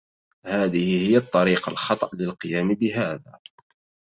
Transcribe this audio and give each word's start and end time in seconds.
هذه 0.45 1.09
هي 1.09 1.17
الطريقة 1.17 1.69
الخطأ 1.69 2.09
للقيام 2.17 2.73
بهذا. 2.73 3.39